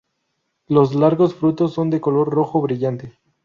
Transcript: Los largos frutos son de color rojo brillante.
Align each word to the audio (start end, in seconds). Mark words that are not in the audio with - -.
Los 0.65 0.95
largos 0.95 1.35
frutos 1.35 1.73
son 1.75 1.91
de 1.91 2.01
color 2.01 2.27
rojo 2.33 2.59
brillante. 2.59 3.19